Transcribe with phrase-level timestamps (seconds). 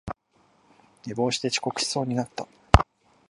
[1.05, 2.47] 寝坊して遅刻しそうになった